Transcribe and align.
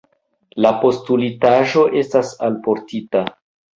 La 0.65 0.69
postulitaĵo 0.85 1.83
estas 2.03 2.33
alportita. 2.49 3.23